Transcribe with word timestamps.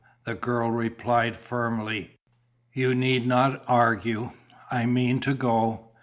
the 0.23 0.33
girl 0.33 0.71
replied 0.71 1.37
firmly. 1.37 2.17
"You 2.73 2.95
need 2.95 3.27
not 3.27 3.63
argue. 3.67 4.31
I 4.71 4.87
mean 4.87 5.19
to 5.19 5.35
go. 5.35 5.91